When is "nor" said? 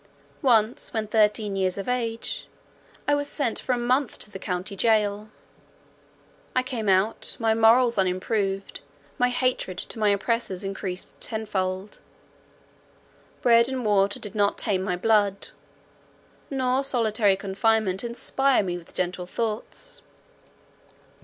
16.49-16.83